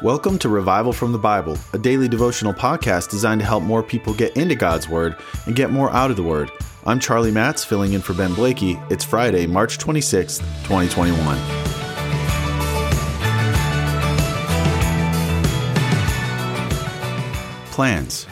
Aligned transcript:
Welcome 0.00 0.38
to 0.38 0.48
Revival 0.48 0.92
from 0.92 1.10
the 1.10 1.18
Bible, 1.18 1.58
a 1.72 1.78
daily 1.78 2.06
devotional 2.06 2.54
podcast 2.54 3.10
designed 3.10 3.40
to 3.40 3.44
help 3.44 3.64
more 3.64 3.82
people 3.82 4.14
get 4.14 4.36
into 4.36 4.54
God's 4.54 4.88
Word 4.88 5.16
and 5.46 5.56
get 5.56 5.72
more 5.72 5.90
out 5.90 6.12
of 6.12 6.16
the 6.16 6.22
Word. 6.22 6.52
I'm 6.86 7.00
Charlie 7.00 7.32
Matz, 7.32 7.64
filling 7.64 7.94
in 7.94 8.00
for 8.00 8.14
Ben 8.14 8.32
Blakey. 8.32 8.78
It's 8.90 9.04
Friday, 9.04 9.48
March 9.48 9.76
26th, 9.78 10.38
2021. 10.62 11.36
Plans. 17.72 18.28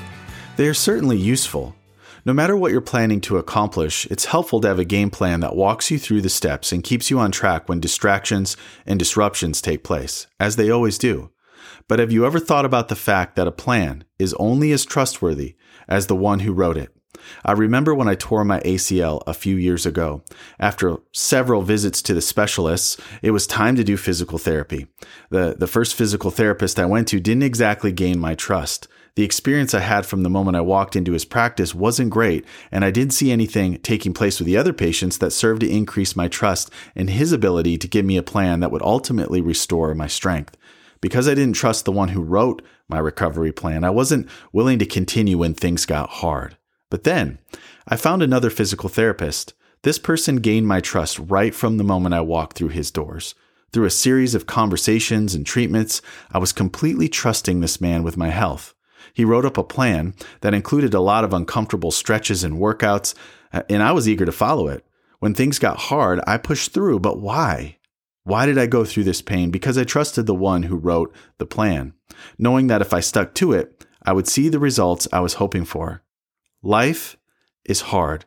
They 0.54 0.68
are 0.68 0.74
certainly 0.74 1.16
useful. 1.16 1.74
No 2.24 2.32
matter 2.32 2.56
what 2.56 2.70
you're 2.70 2.80
planning 2.80 3.20
to 3.22 3.38
accomplish, 3.38 4.06
it's 4.06 4.26
helpful 4.26 4.60
to 4.60 4.68
have 4.68 4.78
a 4.78 4.84
game 4.84 5.10
plan 5.10 5.40
that 5.40 5.56
walks 5.56 5.90
you 5.90 5.98
through 5.98 6.20
the 6.20 6.28
steps 6.28 6.70
and 6.70 6.84
keeps 6.84 7.10
you 7.10 7.18
on 7.18 7.32
track 7.32 7.68
when 7.68 7.80
distractions 7.80 8.56
and 8.86 9.00
disruptions 9.00 9.60
take 9.60 9.82
place, 9.82 10.28
as 10.38 10.54
they 10.54 10.70
always 10.70 10.96
do. 10.96 11.30
But 11.88 12.00
have 12.00 12.10
you 12.10 12.26
ever 12.26 12.40
thought 12.40 12.64
about 12.64 12.88
the 12.88 12.96
fact 12.96 13.36
that 13.36 13.46
a 13.46 13.52
plan 13.52 14.04
is 14.18 14.34
only 14.34 14.72
as 14.72 14.84
trustworthy 14.84 15.54
as 15.86 16.06
the 16.06 16.16
one 16.16 16.40
who 16.40 16.52
wrote 16.52 16.76
it? 16.76 16.90
I 17.44 17.52
remember 17.52 17.94
when 17.94 18.08
I 18.08 18.14
tore 18.14 18.44
my 18.44 18.60
ACL 18.60 19.22
a 19.26 19.34
few 19.34 19.56
years 19.56 19.86
ago. 19.86 20.22
After 20.58 20.96
several 21.12 21.62
visits 21.62 22.02
to 22.02 22.14
the 22.14 22.20
specialists, 22.20 22.96
it 23.22 23.30
was 23.30 23.46
time 23.46 23.76
to 23.76 23.84
do 23.84 23.96
physical 23.96 24.38
therapy. 24.38 24.86
The, 25.30 25.56
the 25.58 25.66
first 25.66 25.94
physical 25.94 26.30
therapist 26.30 26.78
I 26.78 26.86
went 26.86 27.08
to 27.08 27.20
didn't 27.20 27.44
exactly 27.44 27.92
gain 27.92 28.18
my 28.18 28.34
trust. 28.34 28.88
The 29.14 29.24
experience 29.24 29.72
I 29.72 29.80
had 29.80 30.04
from 30.04 30.24
the 30.24 30.28
moment 30.28 30.58
I 30.58 30.60
walked 30.60 30.94
into 30.94 31.12
his 31.12 31.24
practice 31.24 31.74
wasn't 31.74 32.10
great, 32.10 32.44
and 32.70 32.84
I 32.84 32.90
didn't 32.90 33.14
see 33.14 33.32
anything 33.32 33.78
taking 33.78 34.12
place 34.12 34.38
with 34.38 34.46
the 34.46 34.58
other 34.58 34.74
patients 34.74 35.16
that 35.18 35.30
served 35.30 35.62
to 35.62 35.70
increase 35.70 36.14
my 36.14 36.28
trust 36.28 36.70
in 36.94 37.08
his 37.08 37.32
ability 37.32 37.78
to 37.78 37.88
give 37.88 38.04
me 38.04 38.18
a 38.18 38.22
plan 38.22 38.60
that 38.60 38.70
would 38.70 38.82
ultimately 38.82 39.40
restore 39.40 39.94
my 39.94 40.06
strength. 40.06 40.54
Because 41.00 41.28
I 41.28 41.34
didn't 41.34 41.56
trust 41.56 41.84
the 41.84 41.92
one 41.92 42.08
who 42.08 42.22
wrote 42.22 42.62
my 42.88 42.98
recovery 42.98 43.52
plan, 43.52 43.84
I 43.84 43.90
wasn't 43.90 44.28
willing 44.52 44.78
to 44.78 44.86
continue 44.86 45.38
when 45.38 45.54
things 45.54 45.86
got 45.86 46.08
hard. 46.08 46.56
But 46.90 47.04
then 47.04 47.38
I 47.88 47.96
found 47.96 48.22
another 48.22 48.50
physical 48.50 48.88
therapist. 48.88 49.54
This 49.82 49.98
person 49.98 50.36
gained 50.36 50.66
my 50.66 50.80
trust 50.80 51.18
right 51.18 51.54
from 51.54 51.76
the 51.76 51.84
moment 51.84 52.14
I 52.14 52.20
walked 52.20 52.56
through 52.56 52.68
his 52.68 52.90
doors. 52.90 53.34
Through 53.72 53.84
a 53.84 53.90
series 53.90 54.34
of 54.34 54.46
conversations 54.46 55.34
and 55.34 55.44
treatments, 55.44 56.00
I 56.32 56.38
was 56.38 56.52
completely 56.52 57.08
trusting 57.08 57.60
this 57.60 57.80
man 57.80 58.02
with 58.02 58.16
my 58.16 58.28
health. 58.30 58.74
He 59.12 59.24
wrote 59.24 59.44
up 59.44 59.58
a 59.58 59.64
plan 59.64 60.14
that 60.40 60.54
included 60.54 60.94
a 60.94 61.00
lot 61.00 61.24
of 61.24 61.32
uncomfortable 61.32 61.90
stretches 61.90 62.42
and 62.42 62.58
workouts, 62.58 63.14
and 63.52 63.82
I 63.82 63.92
was 63.92 64.08
eager 64.08 64.24
to 64.24 64.32
follow 64.32 64.68
it. 64.68 64.86
When 65.18 65.34
things 65.34 65.58
got 65.58 65.76
hard, 65.76 66.20
I 66.26 66.36
pushed 66.38 66.72
through, 66.72 67.00
but 67.00 67.20
why? 67.20 67.78
Why 68.26 68.44
did 68.44 68.58
I 68.58 68.66
go 68.66 68.84
through 68.84 69.04
this 69.04 69.22
pain? 69.22 69.52
Because 69.52 69.78
I 69.78 69.84
trusted 69.84 70.26
the 70.26 70.34
one 70.34 70.64
who 70.64 70.74
wrote 70.74 71.14
the 71.38 71.46
plan, 71.46 71.92
knowing 72.36 72.66
that 72.66 72.82
if 72.82 72.92
I 72.92 72.98
stuck 72.98 73.34
to 73.34 73.52
it, 73.52 73.86
I 74.02 74.12
would 74.12 74.26
see 74.26 74.48
the 74.48 74.58
results 74.58 75.06
I 75.12 75.20
was 75.20 75.34
hoping 75.34 75.64
for. 75.64 76.02
Life 76.60 77.16
is 77.64 77.82
hard. 77.82 78.24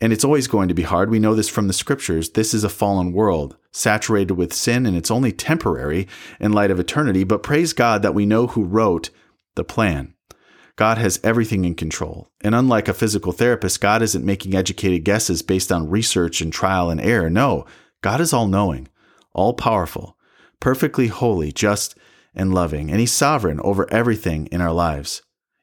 And 0.00 0.10
it's 0.10 0.24
always 0.24 0.46
going 0.46 0.68
to 0.68 0.74
be 0.74 0.84
hard. 0.84 1.10
We 1.10 1.18
know 1.18 1.34
this 1.34 1.50
from 1.50 1.66
the 1.66 1.74
scriptures. 1.74 2.30
This 2.30 2.54
is 2.54 2.64
a 2.64 2.70
fallen 2.70 3.12
world, 3.12 3.58
saturated 3.72 4.32
with 4.32 4.54
sin, 4.54 4.86
and 4.86 4.96
it's 4.96 5.10
only 5.10 5.32
temporary 5.32 6.08
in 6.40 6.54
light 6.54 6.70
of 6.70 6.80
eternity. 6.80 7.22
But 7.22 7.42
praise 7.42 7.74
God 7.74 8.00
that 8.00 8.14
we 8.14 8.24
know 8.24 8.46
who 8.46 8.64
wrote 8.64 9.10
the 9.54 9.64
plan. 9.64 10.14
God 10.76 10.96
has 10.96 11.20
everything 11.22 11.66
in 11.66 11.74
control. 11.74 12.30
And 12.40 12.54
unlike 12.54 12.88
a 12.88 12.94
physical 12.94 13.32
therapist, 13.32 13.82
God 13.82 14.00
isn't 14.00 14.24
making 14.24 14.54
educated 14.54 15.04
guesses 15.04 15.42
based 15.42 15.70
on 15.70 15.90
research 15.90 16.40
and 16.40 16.50
trial 16.50 16.88
and 16.88 17.02
error. 17.02 17.28
No, 17.28 17.66
God 18.00 18.22
is 18.22 18.32
all 18.32 18.46
knowing, 18.46 18.88
all 19.32 19.54
powerful, 19.54 20.16
perfectly 20.60 21.08
holy, 21.08 21.52
just, 21.52 21.96
and 22.34 22.54
loving. 22.54 22.90
And 22.90 23.00
He's 23.00 23.12
sovereign 23.12 23.60
over 23.60 23.90
everything 23.92 24.46
in 24.46 24.60
our 24.60 24.72
lives. 24.72 25.22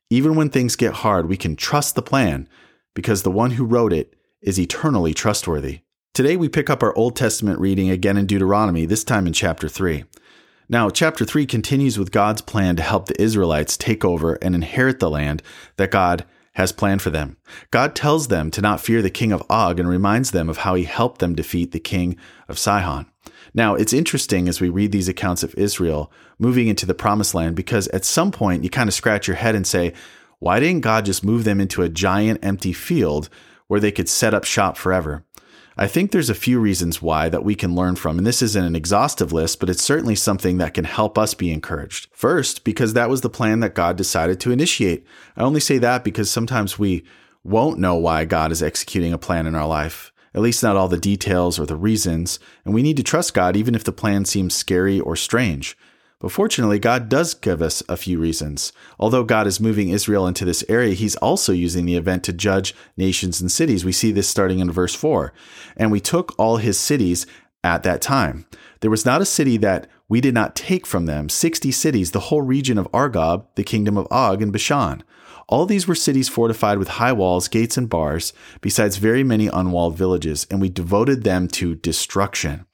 Even 0.09 0.36
when 0.36 0.50
things 0.50 0.76
get 0.76 0.94
hard, 0.94 1.28
we 1.28 1.38
can 1.38 1.56
trust 1.56 1.96
the 1.96 2.02
plan 2.02 2.47
because 2.94 3.24
the 3.24 3.31
one 3.31 3.52
who 3.52 3.66
wrote 3.66 3.94
it 3.94 4.16
is 4.41 4.59
eternally 4.59 5.14
trustworthy. 5.14 5.81
Today, 6.14 6.36
we 6.36 6.50
pick 6.50 6.69
up 6.69 6.81
our 6.81 6.96
Old 6.96 7.16
Testament 7.16 7.59
reading 7.59 7.90
again 7.90 8.18
in 8.18 8.25
Deuteronomy, 8.25 8.86
this 8.86 9.03
time 9.03 9.28
in 9.28 9.34
chapter 9.34 9.68
3. 9.70 10.06
Now, 10.70 10.90
chapter 10.90 11.24
3 11.24 11.46
continues 11.46 12.00
with 12.00 12.12
God's 12.12 12.41
plan 12.41 12.75
to 12.75 12.84
help 12.84 13.06
the 13.06 13.22
Israelites 13.22 13.78
take 13.78 14.03
over 14.03 14.34
and 14.41 14.56
inherit 14.56 15.00
the 15.00 15.09
land 15.09 15.41
that 15.78 15.91
God 15.91 16.25
has 16.53 16.72
planned 16.72 17.03
for 17.03 17.12
them. 17.12 17.38
God 17.70 17.96
tells 17.96 18.30
them 18.30 18.50
to 18.52 18.62
not 18.62 18.81
fear 18.81 19.02
the 19.02 19.12
king 19.12 19.31
of 19.31 19.44
Og 19.50 19.80
and 19.80 19.88
reminds 19.88 20.31
them 20.31 20.50
of 20.50 20.58
how 20.58 20.74
he 20.74 20.86
helped 20.86 21.20
them 21.20 21.36
defeat 21.36 21.72
the 21.72 21.80
king 21.80 22.18
of 22.50 22.58
Sihon. 22.58 23.06
Now, 23.57 23.73
it's 23.73 23.91
interesting 23.91 24.47
as 24.47 24.62
we 24.62 24.69
read 24.69 24.91
these 24.91 25.09
accounts 25.09 25.41
of 25.41 25.56
Israel 25.56 26.12
moving 26.38 26.68
into 26.68 26.85
the 26.85 26.94
promised 26.94 27.34
land 27.34 27.56
because 27.56 27.88
at 27.88 28.06
some 28.06 28.31
point 28.31 28.63
you 28.63 28.69
kind 28.69 28.88
of 28.88 28.94
scratch 28.94 29.28
your 29.28 29.35
head 29.35 29.56
and 29.56 29.66
say, 29.66 29.94
why 30.38 30.59
didn't 30.59 30.81
God 30.81 31.06
just 31.06 31.25
move 31.25 31.44
them 31.44 31.59
into 31.59 31.81
a 31.81 31.90
giant 31.90 32.46
empty 32.46 32.72
field 32.72 33.29
where 33.66 33.79
they 33.79 33.91
could 33.91 34.07
set 34.07 34.35
up 34.35 34.44
shop 34.44 34.78
forever? 34.78 35.23
I 35.75 35.88
think 35.88 36.12
there's 36.12 36.29
a 36.29 36.35
few 36.35 36.59
reasons 36.59 37.01
why 37.01 37.29
that 37.29 37.44
we 37.44 37.56
can 37.56 37.73
learn 37.73 37.96
from, 37.96 38.19
and 38.19 38.28
this 38.28 38.44
isn't 38.44 38.63
an 38.63 38.75
exhaustive 38.75 39.34
list, 39.34 39.59
but 39.59 39.72
it's 39.72 39.81
certainly 39.81 40.16
something 40.16 40.59
that 40.59 40.75
can 40.75 40.85
help 40.85 41.17
us 41.17 41.34
be 41.34 41.51
encouraged. 41.51 42.09
First, 42.12 42.63
because 42.63 42.94
that 42.94 43.09
was 43.09 43.22
the 43.22 43.29
plan 43.29 43.62
that 43.62 43.73
God 43.73 43.96
decided 43.96 44.40
to 44.41 44.51
initiate. 44.51 45.03
I 45.35 45.41
only 45.41 45.62
say 45.62 45.79
that 45.79 46.03
because 46.03 46.29
sometimes 46.29 46.78
we 46.78 47.03
won't 47.44 47.79
know 47.79 47.96
why 47.96 48.25
God 48.25 48.51
is 48.51 48.62
executing 48.62 49.13
a 49.13 49.17
plan 49.17 49.47
in 49.47 49.56
our 49.56 49.67
life, 49.67 50.12
at 50.38 50.44
least 50.44 50.62
not 50.62 50.75
all 50.75 50.88
the 50.88 51.00
details 51.00 51.58
or 51.58 51.66
the 51.66 51.75
reasons, 51.75 52.38
and 52.64 52.72
we 52.72 52.84
need 52.84 52.96
to 52.96 53.02
trust 53.02 53.34
God 53.34 53.58
even 53.58 53.74
if 53.74 53.84
the 53.84 53.92
plan 53.92 54.24
seems 54.24 54.53
scary 54.53 55.00
or 55.00 55.16
strange. 55.16 55.75
But 56.20 56.31
fortunately, 56.31 56.78
God 56.78 57.09
does 57.09 57.34
give 57.34 57.59
us 57.59 57.81
a 57.90 57.98
few 57.98 58.20
reasons. 58.20 58.72
Although 59.00 59.24
God 59.24 59.47
is 59.47 59.59
moving 59.59 59.90
Israel 59.90 60.28
into 60.28 60.46
this 60.46 60.64
area, 60.70 60.94
he's 60.94 61.16
also 61.16 61.53
using 61.53 61.88
the 61.88 61.96
event 61.96 62.24
to 62.26 62.34
judge 62.34 62.76
nations 62.96 63.42
and 63.42 63.52
cities. 63.52 63.84
We 63.84 63.92
see 63.92 64.12
this 64.12 64.30
starting 64.30 64.59
in 64.59 64.70
verse 64.72 64.94
4. 64.94 65.34
And 65.76 65.92
we 65.92 66.00
took 66.00 66.36
all 66.38 66.58
his 66.58 66.80
cities 66.80 67.26
at 67.64 67.81
that 67.81 68.00
time. 68.00 68.46
There 68.81 68.92
was 68.92 69.08
not 69.08 69.22
a 69.22 69.26
city 69.26 69.58
that 69.58 69.88
we 70.08 70.22
did 70.22 70.36
not 70.36 70.56
take 70.56 70.86
from 70.86 71.08
them, 71.08 71.30
60 71.30 71.72
cities, 71.72 72.12
the 72.12 72.20
whole 72.20 72.44
region 72.44 72.78
of 72.78 72.92
Argob, 72.92 73.46
the 73.56 73.64
kingdom 73.64 73.97
of 73.97 74.08
Og, 74.12 74.44
and 74.44 74.53
Bashan. 74.53 75.02
All 75.50 75.66
these 75.66 75.88
were 75.88 75.96
cities 75.96 76.28
fortified 76.28 76.78
with 76.78 77.00
high 77.00 77.13
walls, 77.13 77.47
gates, 77.47 77.78
and 77.78 77.90
bars, 77.90 78.34
besides 78.62 78.97
very 78.97 79.24
many 79.24 79.47
unwalled 79.47 79.97
villages, 79.97 80.46
and 80.52 80.62
we 80.62 80.69
devoted 80.69 81.24
them 81.24 81.47
to 81.50 81.75
destruction. 81.75 82.66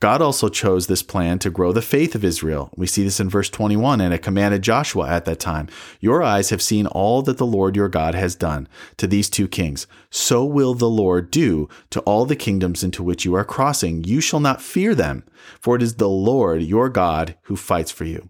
God 0.00 0.22
also 0.22 0.48
chose 0.48 0.86
this 0.86 1.02
plan 1.02 1.38
to 1.40 1.50
grow 1.50 1.72
the 1.72 1.82
faith 1.82 2.14
of 2.14 2.24
Israel. 2.24 2.70
We 2.76 2.86
see 2.86 3.04
this 3.04 3.20
in 3.20 3.28
verse 3.28 3.50
21, 3.50 4.00
and 4.00 4.14
it 4.14 4.22
commanded 4.22 4.62
Joshua 4.62 5.08
at 5.08 5.24
that 5.26 5.40
time 5.40 5.68
Your 6.00 6.22
eyes 6.22 6.50
have 6.50 6.62
seen 6.62 6.86
all 6.86 7.22
that 7.22 7.38
the 7.38 7.46
Lord 7.46 7.76
your 7.76 7.88
God 7.88 8.14
has 8.14 8.34
done 8.34 8.68
to 8.96 9.06
these 9.06 9.28
two 9.28 9.48
kings. 9.48 9.86
So 10.10 10.44
will 10.44 10.74
the 10.74 10.88
Lord 10.88 11.30
do 11.30 11.68
to 11.90 12.00
all 12.00 12.26
the 12.26 12.36
kingdoms 12.36 12.82
into 12.82 13.02
which 13.02 13.24
you 13.24 13.34
are 13.34 13.44
crossing. 13.44 14.04
You 14.04 14.20
shall 14.20 14.40
not 14.40 14.62
fear 14.62 14.94
them, 14.94 15.24
for 15.60 15.76
it 15.76 15.82
is 15.82 15.96
the 15.96 16.08
Lord 16.08 16.62
your 16.62 16.88
God 16.88 17.36
who 17.42 17.56
fights 17.56 17.90
for 17.90 18.04
you. 18.04 18.28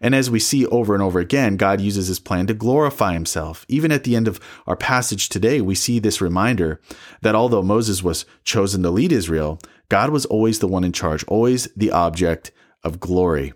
And 0.00 0.14
as 0.14 0.30
we 0.30 0.40
see 0.40 0.66
over 0.66 0.94
and 0.94 1.02
over 1.02 1.20
again, 1.20 1.56
God 1.56 1.80
uses 1.80 2.08
his 2.08 2.18
plan 2.18 2.46
to 2.48 2.54
glorify 2.54 3.12
himself. 3.12 3.64
Even 3.68 3.92
at 3.92 4.04
the 4.04 4.16
end 4.16 4.28
of 4.28 4.40
our 4.66 4.76
passage 4.76 5.28
today, 5.28 5.60
we 5.60 5.74
see 5.74 5.98
this 5.98 6.20
reminder 6.20 6.80
that 7.20 7.34
although 7.34 7.62
Moses 7.62 8.02
was 8.02 8.26
chosen 8.44 8.82
to 8.82 8.90
lead 8.90 9.12
Israel, 9.12 9.58
God 9.88 10.10
was 10.10 10.24
always 10.26 10.58
the 10.58 10.68
one 10.72 10.84
in 10.84 10.92
charge, 10.92 11.24
always 11.28 11.68
the 11.76 11.92
object 11.92 12.50
of 12.82 12.98
glory. 12.98 13.52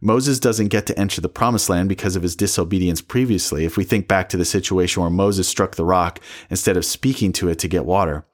Moses 0.00 0.38
doesn't 0.38 0.68
get 0.68 0.86
to 0.86 0.98
enter 0.98 1.20
the 1.20 1.28
promised 1.28 1.68
land 1.68 1.88
because 1.88 2.14
of 2.14 2.22
his 2.22 2.36
disobedience 2.36 3.02
previously. 3.02 3.64
If 3.64 3.76
we 3.76 3.82
think 3.82 4.06
back 4.06 4.28
to 4.28 4.36
the 4.36 4.44
situation 4.44 5.02
where 5.02 5.10
Moses 5.10 5.48
struck 5.48 5.74
the 5.74 5.84
rock 5.84 6.20
instead 6.48 6.76
of 6.76 6.84
speaking 6.84 7.32
to 7.32 7.48
it 7.48 7.58
to 7.58 7.68
get 7.68 7.84
water, 7.84 8.24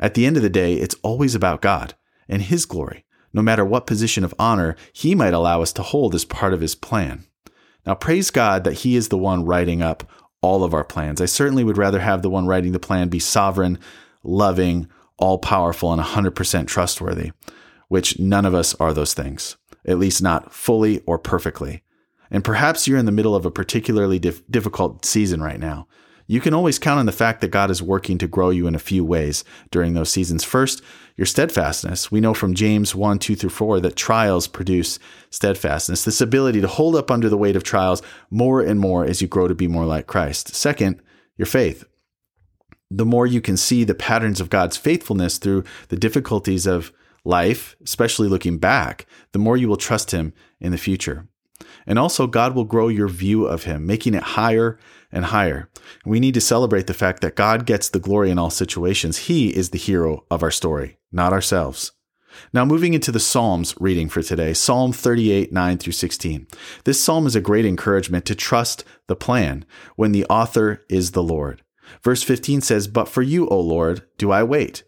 at 0.00 0.14
the 0.14 0.26
end 0.26 0.36
of 0.36 0.42
the 0.42 0.50
day, 0.50 0.74
it's 0.74 0.96
always 1.02 1.34
about 1.36 1.62
God 1.62 1.94
and 2.28 2.42
his 2.42 2.66
glory 2.66 3.04
no 3.32 3.42
matter 3.42 3.64
what 3.64 3.86
position 3.86 4.24
of 4.24 4.34
honor 4.38 4.76
he 4.92 5.14
might 5.14 5.34
allow 5.34 5.62
us 5.62 5.72
to 5.74 5.82
hold 5.82 6.14
as 6.14 6.24
part 6.24 6.52
of 6.52 6.60
his 6.60 6.74
plan. 6.74 7.24
Now, 7.86 7.94
praise 7.94 8.30
God 8.30 8.64
that 8.64 8.74
he 8.74 8.96
is 8.96 9.08
the 9.08 9.18
one 9.18 9.44
writing 9.44 9.82
up 9.82 10.08
all 10.40 10.64
of 10.64 10.74
our 10.74 10.84
plans. 10.84 11.20
I 11.20 11.26
certainly 11.26 11.64
would 11.64 11.78
rather 11.78 12.00
have 12.00 12.22
the 12.22 12.30
one 12.30 12.46
writing 12.46 12.72
the 12.72 12.78
plan 12.78 13.08
be 13.08 13.18
sovereign, 13.18 13.78
loving, 14.22 14.88
all 15.16 15.38
powerful, 15.38 15.92
and 15.92 16.02
100% 16.02 16.66
trustworthy, 16.66 17.32
which 17.88 18.18
none 18.18 18.44
of 18.44 18.54
us 18.54 18.74
are 18.76 18.92
those 18.92 19.14
things, 19.14 19.56
at 19.86 19.98
least 19.98 20.22
not 20.22 20.52
fully 20.52 21.00
or 21.00 21.18
perfectly. 21.18 21.82
And 22.30 22.44
perhaps 22.44 22.86
you're 22.86 22.98
in 22.98 23.06
the 23.06 23.12
middle 23.12 23.34
of 23.34 23.46
a 23.46 23.50
particularly 23.50 24.18
dif- 24.18 24.46
difficult 24.50 25.04
season 25.04 25.42
right 25.42 25.58
now 25.58 25.86
you 26.30 26.40
can 26.42 26.52
always 26.52 26.78
count 26.78 27.00
on 27.00 27.06
the 27.06 27.12
fact 27.12 27.40
that 27.40 27.50
God 27.50 27.70
is 27.70 27.82
working 27.82 28.18
to 28.18 28.28
grow 28.28 28.50
you 28.50 28.66
in 28.66 28.74
a 28.74 28.78
few 28.78 29.02
ways 29.02 29.44
during 29.70 29.94
those 29.94 30.10
seasons. 30.10 30.44
First, 30.44 30.82
your 31.16 31.24
steadfastness. 31.24 32.12
We 32.12 32.20
know 32.20 32.34
from 32.34 32.54
James 32.54 32.94
1, 32.94 33.18
2 33.18 33.34
through 33.34 33.50
4 33.50 33.80
that 33.80 33.96
trials 33.96 34.46
produce 34.46 34.98
steadfastness, 35.30 36.04
this 36.04 36.20
ability 36.20 36.60
to 36.60 36.68
hold 36.68 36.94
up 36.94 37.10
under 37.10 37.30
the 37.30 37.38
weight 37.38 37.56
of 37.56 37.64
trials 37.64 38.02
more 38.30 38.60
and 38.60 38.78
more 38.78 39.06
as 39.06 39.22
you 39.22 39.26
grow 39.26 39.48
to 39.48 39.54
be 39.54 39.66
more 39.66 39.86
like 39.86 40.06
Christ. 40.06 40.54
Second, 40.54 41.00
your 41.38 41.46
faith. 41.46 41.84
The 42.90 43.06
more 43.06 43.26
you 43.26 43.40
can 43.40 43.56
see 43.56 43.84
the 43.84 43.94
patterns 43.94 44.38
of 44.38 44.50
God's 44.50 44.76
faithfulness 44.76 45.38
through 45.38 45.64
the 45.88 45.96
difficulties 45.96 46.66
of 46.66 46.92
life, 47.24 47.76
especially 47.84 48.28
looking 48.28 48.58
back, 48.58 49.06
the 49.32 49.38
more 49.38 49.56
you 49.56 49.68
will 49.68 49.76
trust 49.76 50.10
Him 50.10 50.32
in 50.60 50.72
the 50.72 50.78
future. 50.78 51.28
And 51.86 51.98
also, 51.98 52.26
God 52.26 52.54
will 52.54 52.64
grow 52.64 52.88
your 52.88 53.08
view 53.08 53.46
of 53.46 53.64
Him, 53.64 53.86
making 53.86 54.14
it 54.14 54.22
higher 54.22 54.78
and 55.10 55.26
higher. 55.26 55.68
We 56.04 56.20
need 56.20 56.34
to 56.34 56.40
celebrate 56.40 56.86
the 56.86 56.94
fact 56.94 57.22
that 57.22 57.34
God 57.34 57.66
gets 57.66 57.88
the 57.88 57.98
glory 57.98 58.30
in 58.30 58.38
all 58.38 58.50
situations. 58.50 59.18
He 59.18 59.54
is 59.54 59.70
the 59.70 59.78
hero 59.78 60.24
of 60.30 60.42
our 60.42 60.50
story, 60.50 60.98
not 61.10 61.32
ourselves. 61.32 61.92
Now, 62.52 62.64
moving 62.64 62.94
into 62.94 63.10
the 63.10 63.20
Psalms 63.20 63.74
reading 63.80 64.08
for 64.08 64.22
today, 64.22 64.52
Psalm 64.52 64.92
38, 64.92 65.52
9 65.52 65.78
through 65.78 65.92
16. 65.92 66.46
This 66.84 67.02
psalm 67.02 67.26
is 67.26 67.34
a 67.34 67.40
great 67.40 67.64
encouragement 67.64 68.24
to 68.26 68.34
trust 68.34 68.84
the 69.06 69.16
plan 69.16 69.64
when 69.96 70.12
the 70.12 70.24
author 70.26 70.84
is 70.88 71.12
the 71.12 71.22
Lord. 71.22 71.62
Verse 72.02 72.22
15 72.22 72.60
says, 72.60 72.86
But 72.86 73.08
for 73.08 73.22
you, 73.22 73.48
O 73.48 73.58
Lord, 73.58 74.02
do 74.18 74.30
I 74.30 74.42
wait. 74.42 74.84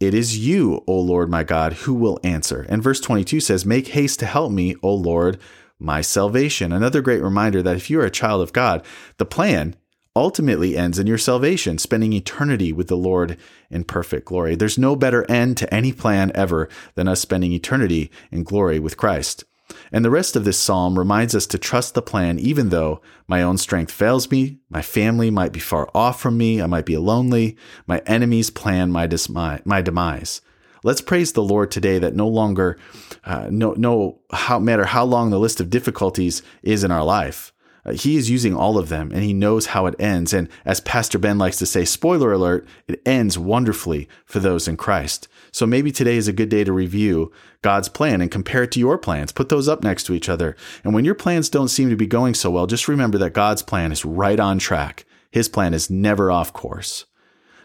It 0.00 0.14
is 0.14 0.38
you, 0.38 0.82
O 0.86 0.98
Lord 0.98 1.28
my 1.28 1.44
God, 1.44 1.74
who 1.74 1.92
will 1.92 2.18
answer. 2.24 2.64
And 2.70 2.82
verse 2.82 3.00
22 3.00 3.38
says, 3.40 3.66
Make 3.66 3.88
haste 3.88 4.18
to 4.20 4.26
help 4.26 4.50
me, 4.50 4.74
O 4.82 4.94
Lord, 4.94 5.38
my 5.78 6.00
salvation. 6.00 6.72
Another 6.72 7.02
great 7.02 7.22
reminder 7.22 7.62
that 7.62 7.76
if 7.76 7.90
you 7.90 8.00
are 8.00 8.06
a 8.06 8.10
child 8.10 8.40
of 8.40 8.54
God, 8.54 8.82
the 9.18 9.26
plan 9.26 9.76
ultimately 10.16 10.74
ends 10.76 10.98
in 10.98 11.06
your 11.06 11.18
salvation, 11.18 11.76
spending 11.76 12.14
eternity 12.14 12.72
with 12.72 12.88
the 12.88 12.96
Lord 12.96 13.36
in 13.68 13.84
perfect 13.84 14.24
glory. 14.24 14.54
There's 14.54 14.78
no 14.78 14.96
better 14.96 15.30
end 15.30 15.58
to 15.58 15.72
any 15.72 15.92
plan 15.92 16.32
ever 16.34 16.70
than 16.94 17.06
us 17.06 17.20
spending 17.20 17.52
eternity 17.52 18.10
in 18.30 18.42
glory 18.42 18.78
with 18.78 18.96
Christ. 18.96 19.44
And 19.92 20.04
the 20.04 20.10
rest 20.10 20.36
of 20.36 20.44
this 20.44 20.58
psalm 20.58 20.98
reminds 20.98 21.34
us 21.34 21.46
to 21.48 21.58
trust 21.58 21.94
the 21.94 22.02
plan, 22.02 22.38
even 22.38 22.68
though 22.68 23.00
my 23.26 23.42
own 23.42 23.58
strength 23.58 23.92
fails 23.92 24.30
me, 24.30 24.58
my 24.68 24.82
family 24.82 25.30
might 25.30 25.52
be 25.52 25.60
far 25.60 25.88
off 25.94 26.20
from 26.20 26.36
me, 26.36 26.60
I 26.62 26.66
might 26.66 26.86
be 26.86 26.96
lonely, 26.96 27.56
my 27.86 28.02
enemies 28.06 28.50
plan 28.50 28.90
my, 28.92 29.06
dismi- 29.06 29.64
my 29.64 29.82
demise. 29.82 30.40
Let's 30.82 31.02
praise 31.02 31.32
the 31.32 31.42
Lord 31.42 31.70
today 31.70 31.98
that 31.98 32.14
no 32.14 32.26
longer, 32.26 32.78
uh, 33.24 33.48
no, 33.50 33.74
no 33.76 34.20
how, 34.32 34.58
matter 34.58 34.86
how 34.86 35.04
long 35.04 35.30
the 35.30 35.38
list 35.38 35.60
of 35.60 35.70
difficulties 35.70 36.42
is 36.62 36.84
in 36.84 36.90
our 36.90 37.04
life, 37.04 37.52
uh, 37.84 37.92
he 37.92 38.16
is 38.16 38.30
using 38.30 38.54
all 38.54 38.78
of 38.78 38.88
them 38.88 39.10
and 39.12 39.22
he 39.22 39.32
knows 39.32 39.66
how 39.66 39.86
it 39.86 39.94
ends. 39.98 40.32
And 40.32 40.48
as 40.64 40.80
Pastor 40.80 41.18
Ben 41.18 41.38
likes 41.38 41.58
to 41.58 41.66
say, 41.66 41.84
spoiler 41.84 42.32
alert, 42.32 42.66
it 42.86 43.00
ends 43.06 43.38
wonderfully 43.38 44.08
for 44.24 44.38
those 44.38 44.68
in 44.68 44.76
Christ. 44.76 45.28
So 45.52 45.66
maybe 45.66 45.90
today 45.90 46.16
is 46.16 46.28
a 46.28 46.32
good 46.32 46.48
day 46.48 46.64
to 46.64 46.72
review 46.72 47.32
God's 47.62 47.88
plan 47.88 48.20
and 48.20 48.30
compare 48.30 48.62
it 48.62 48.72
to 48.72 48.80
your 48.80 48.98
plans. 48.98 49.32
Put 49.32 49.48
those 49.48 49.68
up 49.68 49.82
next 49.82 50.04
to 50.04 50.14
each 50.14 50.28
other. 50.28 50.56
And 50.84 50.94
when 50.94 51.04
your 51.04 51.14
plans 51.14 51.48
don't 51.48 51.68
seem 51.68 51.90
to 51.90 51.96
be 51.96 52.06
going 52.06 52.34
so 52.34 52.50
well, 52.50 52.66
just 52.66 52.88
remember 52.88 53.18
that 53.18 53.32
God's 53.32 53.62
plan 53.62 53.92
is 53.92 54.04
right 54.04 54.38
on 54.38 54.58
track. 54.58 55.04
His 55.30 55.48
plan 55.48 55.74
is 55.74 55.90
never 55.90 56.30
off 56.30 56.52
course. 56.52 57.06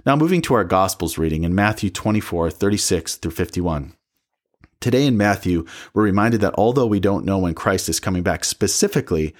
Now, 0.06 0.16
moving 0.16 0.42
to 0.44 0.54
our 0.54 0.64
Gospels 0.64 1.18
reading 1.18 1.44
in 1.44 1.56
Matthew 1.56 1.90
24, 1.90 2.52
36 2.52 3.16
through 3.16 3.32
51. 3.32 3.96
Today 4.80 5.08
in 5.08 5.18
Matthew, 5.18 5.66
we're 5.96 6.04
reminded 6.04 6.42
that 6.42 6.54
although 6.60 6.86
we 6.86 7.00
don't 7.00 7.26
know 7.26 7.40
when 7.40 7.56
Christ 7.56 7.90
is 7.90 8.00
coming 8.00 8.22
back 8.22 8.44
specifically, 8.44 9.34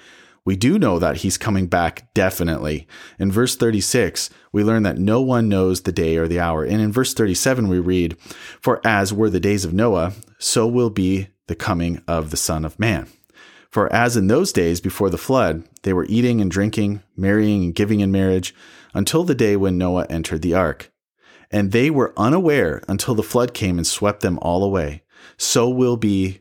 we 0.46 0.56
do 0.56 0.78
know 0.78 0.98
that 1.00 1.18
he's 1.18 1.36
coming 1.36 1.66
back 1.66 2.08
definitely. 2.14 2.86
In 3.18 3.32
verse 3.32 3.56
36, 3.56 4.30
we 4.52 4.62
learn 4.62 4.84
that 4.84 4.96
no 4.96 5.20
one 5.20 5.48
knows 5.48 5.82
the 5.82 5.92
day 5.92 6.16
or 6.16 6.28
the 6.28 6.38
hour. 6.38 6.64
And 6.64 6.80
in 6.80 6.92
verse 6.92 7.12
37, 7.12 7.66
we 7.66 7.80
read, 7.80 8.16
For 8.60 8.80
as 8.86 9.12
were 9.12 9.28
the 9.28 9.40
days 9.40 9.64
of 9.64 9.74
Noah, 9.74 10.12
so 10.38 10.66
will 10.66 10.88
be 10.88 11.28
the 11.48 11.56
coming 11.56 12.00
of 12.06 12.30
the 12.30 12.36
Son 12.36 12.64
of 12.64 12.78
Man. 12.78 13.08
For 13.70 13.92
as 13.92 14.16
in 14.16 14.28
those 14.28 14.52
days 14.52 14.80
before 14.80 15.10
the 15.10 15.18
flood, 15.18 15.64
they 15.82 15.92
were 15.92 16.06
eating 16.08 16.40
and 16.40 16.50
drinking, 16.50 17.02
marrying 17.16 17.64
and 17.64 17.74
giving 17.74 17.98
in 17.98 18.12
marriage, 18.12 18.54
until 18.94 19.24
the 19.24 19.34
day 19.34 19.56
when 19.56 19.76
Noah 19.76 20.06
entered 20.08 20.42
the 20.42 20.54
ark. 20.54 20.92
And 21.50 21.72
they 21.72 21.90
were 21.90 22.14
unaware 22.16 22.82
until 22.88 23.16
the 23.16 23.22
flood 23.22 23.52
came 23.52 23.78
and 23.78 23.86
swept 23.86 24.20
them 24.20 24.38
all 24.40 24.62
away. 24.62 25.02
So 25.36 25.68
will 25.68 25.96
be 25.96 26.40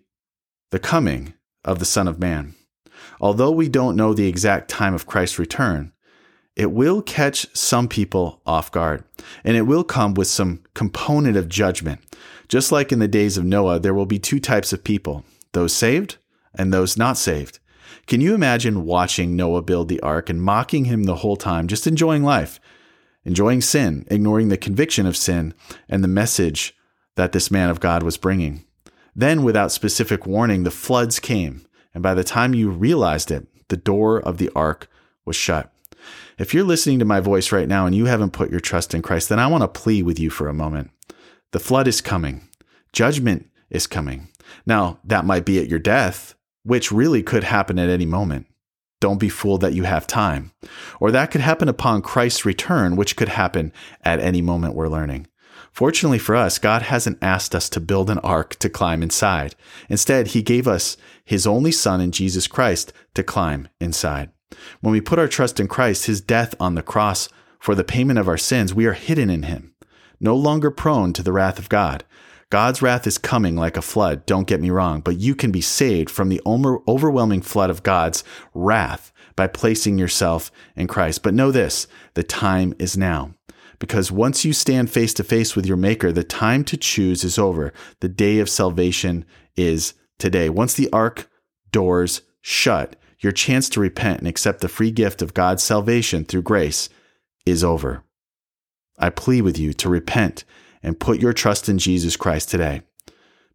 the 0.69 0.79
coming 0.79 1.33
of 1.63 1.79
the 1.79 1.85
Son 1.85 2.07
of 2.07 2.19
Man. 2.19 2.53
Although 3.19 3.51
we 3.51 3.69
don't 3.69 3.95
know 3.95 4.13
the 4.13 4.27
exact 4.27 4.69
time 4.69 4.93
of 4.93 5.05
Christ's 5.05 5.39
return, 5.39 5.91
it 6.55 6.71
will 6.71 7.01
catch 7.01 7.47
some 7.55 7.87
people 7.87 8.41
off 8.45 8.71
guard, 8.71 9.03
and 9.43 9.57
it 9.57 9.63
will 9.63 9.83
come 9.83 10.13
with 10.13 10.27
some 10.27 10.63
component 10.73 11.35
of 11.35 11.49
judgment. 11.49 12.01
Just 12.47 12.71
like 12.71 12.91
in 12.91 12.99
the 12.99 13.07
days 13.07 13.37
of 13.37 13.43
Noah, 13.43 13.79
there 13.79 13.93
will 13.93 14.05
be 14.05 14.19
two 14.19 14.39
types 14.39 14.71
of 14.71 14.83
people 14.83 15.25
those 15.51 15.73
saved 15.73 16.17
and 16.57 16.73
those 16.73 16.97
not 16.97 17.17
saved. 17.17 17.59
Can 18.07 18.21
you 18.21 18.35
imagine 18.35 18.85
watching 18.85 19.35
Noah 19.35 19.61
build 19.61 19.89
the 19.89 19.99
ark 20.01 20.29
and 20.29 20.41
mocking 20.41 20.85
him 20.85 21.03
the 21.03 21.15
whole 21.15 21.35
time, 21.35 21.67
just 21.67 21.87
enjoying 21.87 22.23
life, 22.23 22.59
enjoying 23.23 23.61
sin, 23.61 24.05
ignoring 24.11 24.49
the 24.49 24.57
conviction 24.57 25.05
of 25.05 25.17
sin 25.17 25.53
and 25.89 26.03
the 26.03 26.07
message 26.07 26.75
that 27.15 27.31
this 27.31 27.49
man 27.49 27.69
of 27.69 27.79
God 27.79 28.03
was 28.03 28.17
bringing? 28.17 28.65
Then, 29.15 29.43
without 29.43 29.71
specific 29.71 30.25
warning, 30.25 30.63
the 30.63 30.71
floods 30.71 31.19
came 31.19 31.65
and 31.95 32.03
by 32.03 32.13
the 32.13 32.23
time 32.23 32.53
you 32.53 32.69
realized 32.69 33.31
it, 33.31 33.47
the 33.69 33.77
door 33.77 34.19
of 34.19 34.37
the 34.37 34.51
ark 34.55 34.87
was 35.25 35.35
shut. 35.35 35.71
If 36.37 36.53
you're 36.53 36.65
listening 36.65 36.99
to 36.99 37.05
my 37.05 37.21
voice 37.21 37.51
right 37.51 37.67
now 37.67 37.85
and 37.85 37.95
you 37.95 38.05
haven't 38.05 38.33
put 38.33 38.51
your 38.51 38.59
trust 38.59 38.93
in 38.93 39.01
Christ, 39.01 39.29
then 39.29 39.39
I 39.39 39.47
want 39.47 39.63
to 39.63 39.67
plead 39.67 40.03
with 40.03 40.19
you 40.19 40.29
for 40.29 40.47
a 40.49 40.53
moment. 40.53 40.91
The 41.53 41.59
flood 41.59 41.87
is 41.87 42.01
coming. 42.01 42.47
Judgment 42.91 43.49
is 43.69 43.87
coming. 43.87 44.27
Now, 44.65 44.99
that 45.05 45.25
might 45.25 45.45
be 45.45 45.57
at 45.57 45.69
your 45.69 45.79
death, 45.79 46.35
which 46.63 46.91
really 46.91 47.23
could 47.23 47.45
happen 47.45 47.79
at 47.79 47.89
any 47.89 48.05
moment. 48.05 48.47
Don't 48.99 49.19
be 49.19 49.29
fooled 49.29 49.61
that 49.61 49.73
you 49.73 49.83
have 49.83 50.05
time. 50.05 50.51
Or 50.99 51.11
that 51.11 51.31
could 51.31 51.41
happen 51.41 51.69
upon 51.69 52.01
Christ's 52.01 52.45
return, 52.45 52.95
which 52.95 53.15
could 53.15 53.29
happen 53.29 53.71
at 54.01 54.19
any 54.19 54.41
moment 54.41 54.75
we're 54.75 54.89
learning. 54.89 55.27
Fortunately 55.75 56.19
for 56.19 56.37
us, 56.37 56.57
God 56.57 56.83
hasn't 56.83 57.21
asked 57.21 57.53
us 57.53 57.67
to 57.67 57.81
build 57.81 58.09
an 58.09 58.19
ark 58.19 58.55
to 58.59 58.69
climb 58.69 59.03
inside. 59.03 59.55
Instead, 59.89 60.27
He 60.27 60.41
gave 60.41 60.69
us 60.69 60.95
His 61.25 61.45
only 61.45 61.73
Son 61.73 61.99
in 61.99 62.13
Jesus 62.13 62.47
Christ 62.47 62.93
to 63.13 63.23
climb 63.23 63.67
inside. 63.81 64.29
When 64.79 64.93
we 64.93 65.01
put 65.01 65.19
our 65.19 65.27
trust 65.27 65.59
in 65.59 65.67
Christ, 65.67 66.05
His 66.05 66.21
death 66.21 66.55
on 66.61 66.75
the 66.75 66.81
cross 66.81 67.27
for 67.59 67.75
the 67.75 67.83
payment 67.83 68.17
of 68.17 68.29
our 68.29 68.37
sins, 68.37 68.73
we 68.73 68.85
are 68.85 68.93
hidden 68.93 69.29
in 69.29 69.43
Him, 69.43 69.75
no 70.17 70.33
longer 70.33 70.71
prone 70.71 71.11
to 71.11 71.21
the 71.21 71.33
wrath 71.33 71.59
of 71.59 71.67
God. 71.67 72.05
God's 72.49 72.81
wrath 72.81 73.05
is 73.05 73.17
coming 73.17 73.57
like 73.57 73.75
a 73.75 73.81
flood, 73.81 74.25
don't 74.25 74.47
get 74.47 74.61
me 74.61 74.69
wrong, 74.69 75.01
but 75.01 75.17
you 75.17 75.35
can 75.35 75.51
be 75.51 75.59
saved 75.59 76.09
from 76.09 76.29
the 76.29 76.41
overwhelming 76.47 77.41
flood 77.41 77.69
of 77.69 77.83
God's 77.83 78.23
wrath 78.53 79.11
by 79.35 79.47
placing 79.47 79.97
yourself 79.97 80.53
in 80.77 80.87
Christ. 80.87 81.21
But 81.21 81.33
know 81.33 81.51
this 81.51 81.85
the 82.13 82.23
time 82.23 82.73
is 82.79 82.95
now 82.95 83.33
because 83.79 84.11
once 84.11 84.45
you 84.45 84.53
stand 84.53 84.89
face 84.89 85.13
to 85.15 85.23
face 85.23 85.55
with 85.55 85.65
your 85.65 85.77
Maker, 85.77 86.11
the 86.11 86.23
time 86.23 86.63
to 86.65 86.77
choose 86.77 87.23
is 87.23 87.37
over. 87.37 87.73
The 87.99 88.09
day 88.09 88.39
of 88.39 88.49
salvation 88.49 89.25
is 89.55 89.93
today. 90.19 90.49
Once 90.49 90.73
the 90.73 90.89
ark 90.91 91.29
doors 91.71 92.21
shut, 92.41 92.95
your 93.19 93.31
chance 93.31 93.69
to 93.69 93.79
repent 93.79 94.19
and 94.19 94.27
accept 94.27 94.61
the 94.61 94.67
free 94.67 94.91
gift 94.91 95.21
of 95.21 95.33
God's 95.33 95.63
salvation 95.63 96.25
through 96.25 96.43
grace 96.43 96.89
is 97.45 97.63
over. 97.63 98.03
I 98.97 99.09
plead 99.09 99.41
with 99.41 99.57
you 99.57 99.73
to 99.73 99.89
repent 99.89 100.43
and 100.81 100.99
put 100.99 101.19
your 101.19 101.33
trust 101.33 101.67
in 101.67 101.77
Jesus 101.77 102.15
Christ 102.15 102.49
today. 102.49 102.81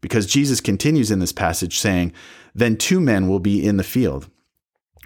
Because 0.01 0.27
Jesus 0.27 0.61
continues 0.61 1.11
in 1.11 1.19
this 1.19 1.33
passage 1.33 1.79
saying, 1.79 2.13
Then 2.55 2.77
two 2.77 3.01
men 3.01 3.29
will 3.29 3.39
be 3.39 3.65
in 3.65 3.77
the 3.77 3.85
field. 3.85 4.29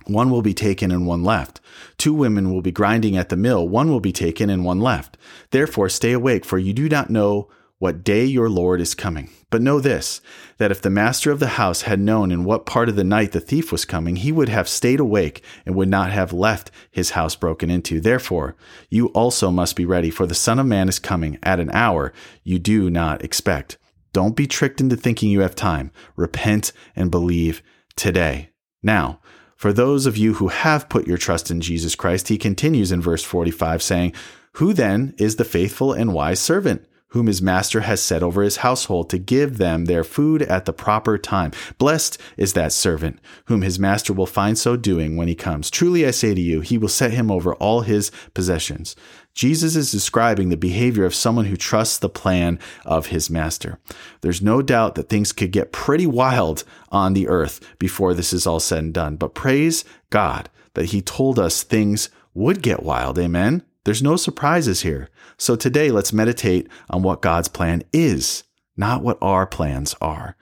One 0.07 0.31
will 0.31 0.43
be 0.43 0.55
taken 0.55 0.91
and 0.91 1.07
one 1.07 1.25
left. 1.25 1.61
Two 1.99 2.15
women 2.15 2.53
will 2.53 2.63
be 2.63 2.73
grinding 2.73 3.17
at 3.17 3.29
the 3.29 3.37
mill. 3.37 3.69
One 3.69 3.91
will 3.91 4.01
be 4.01 4.13
taken 4.13 4.51
and 4.51 4.65
one 4.65 4.81
left. 4.81 5.17
Therefore, 5.51 5.89
stay 5.89 6.13
awake, 6.13 6.45
for 6.45 6.59
you 6.59 6.73
do 6.73 6.89
not 6.89 7.11
know 7.11 7.49
what 7.79 8.05
day 8.05 8.25
your 8.25 8.49
Lord 8.49 8.81
is 8.81 8.95
coming. 8.95 9.31
But 9.51 9.63
know 9.63 9.79
this 9.79 10.21
that 10.59 10.71
if 10.71 10.81
the 10.81 10.91
master 10.91 11.31
of 11.31 11.41
the 11.41 11.49
house 11.49 11.83
had 11.83 12.01
known 12.01 12.31
in 12.31 12.45
what 12.45 12.67
part 12.67 12.89
of 12.89 12.97
the 12.97 13.05
night 13.05 13.33
the 13.33 13.41
thief 13.41 13.71
was 13.71 13.85
coming, 13.85 14.17
he 14.17 14.33
would 14.33 14.49
have 14.49 14.69
stayed 14.69 15.01
awake 15.01 15.43
and 15.67 15.75
would 15.75 15.89
not 15.89 16.11
have 16.11 16.33
left 16.33 16.71
his 16.91 17.11
house 17.11 17.37
broken 17.37 17.71
into. 17.71 18.01
Therefore, 18.01 18.57
you 18.89 19.09
also 19.09 19.51
must 19.51 19.77
be 19.77 19.85
ready, 19.85 20.11
for 20.11 20.27
the 20.27 20.35
Son 20.35 20.59
of 20.59 20.67
Man 20.67 20.89
is 20.89 20.99
coming 20.99 21.39
at 21.43 21.61
an 21.61 21.71
hour 21.73 22.13
you 22.43 22.59
do 22.59 22.89
not 22.89 23.23
expect. 23.23 23.77
Don't 24.13 24.37
be 24.37 24.47
tricked 24.47 24.81
into 24.81 24.97
thinking 24.97 25.31
you 25.31 25.41
have 25.41 25.57
time. 25.57 25.91
Repent 26.17 26.73
and 26.95 27.11
believe 27.11 27.63
today. 27.97 28.51
Now, 28.83 29.21
for 29.57 29.73
those 29.73 30.07
of 30.07 30.17
you 30.17 30.35
who 30.35 30.49
have 30.49 30.89
put 30.89 31.07
your 31.07 31.19
trust 31.19 31.51
in 31.51 31.61
Jesus 31.61 31.95
Christ, 31.95 32.29
he 32.29 32.39
continues 32.39 32.93
in 32.93 33.01
verse 33.01 33.23
45 33.23 33.83
saying, 33.83 34.13
Who 34.55 34.73
then 34.73 35.15
is 35.19 35.37
the 35.37 35.45
faithful 35.45 35.93
and 35.93 36.13
wise 36.13 36.41
servant? 36.41 36.87
Whom 37.15 37.29
his 37.29 37.41
master 37.41 37.83
has 37.83 38.03
set 38.03 38.25
over 38.25 38.43
his 38.43 38.59
household 38.59 39.09
to 39.09 39.19
give 39.19 39.57
them 39.57 39.85
their 39.85 40.03
food 40.03 40.43
at 40.43 40.65
the 40.65 40.73
proper 40.73 41.17
time. 41.17 41.53
Blessed 41.79 42.21
is 42.37 42.55
that 42.55 42.73
servant 42.73 43.21
whom 43.45 43.63
his 43.63 43.79
master 43.79 44.13
will 44.13 44.27
find 44.27 44.59
so 44.59 44.77
doing 44.77 45.17
when 45.17 45.29
he 45.29 45.35
comes. 45.37 45.71
Truly 45.71 46.05
I 46.05 46.11
say 46.11 46.35
to 46.35 46.41
you, 46.41 46.61
he 46.61 46.77
will 46.77 46.89
set 46.89 47.13
him 47.13 47.31
over 47.31 47.55
all 47.55 47.83
his 47.83 48.11
possessions. 48.35 48.97
Jesus 49.33 49.77
is 49.77 49.93
describing 49.93 50.49
the 50.49 50.57
behavior 50.57 51.05
of 51.05 51.15
someone 51.15 51.45
who 51.45 51.57
trusts 51.57 51.99
the 51.99 52.09
plan 52.09 52.59
of 52.85 53.07
his 53.07 53.31
master. 53.31 53.79
There's 54.21 54.43
no 54.43 54.61
doubt 54.61 54.97
that 54.97 55.09
things 55.09 55.31
could 55.31 55.53
get 55.53 55.71
pretty 55.71 56.09
wild 56.09 56.65
on 56.91 57.13
the 57.13 57.29
earth 57.29 57.61
before 57.79 58.13
this 58.13 58.33
is 58.33 58.45
all 58.45 58.59
said 58.59 58.79
and 58.79 58.93
done, 58.93 59.15
but 59.15 59.35
praise 59.35 59.85
God 60.11 60.51
that 60.75 60.87
he 60.87 61.01
told 61.01 61.39
us 61.39 61.63
things 61.63 62.09
would 62.35 62.61
get 62.61 62.83
wild. 62.83 63.21
Amen. 63.21 63.63
There's 63.85 64.03
no 64.03 64.17
surprises 64.17 64.81
here. 64.81 65.11
So 65.37 65.57
today, 65.57 65.91
let's 65.91 66.13
meditate 66.13 66.69
on 66.89 67.03
what 67.03 67.23
God's 67.23 67.49
plan 67.49 67.83
is, 67.93 68.45
not 68.77 69.03
what 69.03 69.19
our 69.21 69.47
plans 69.47 69.95
are. 70.01 70.37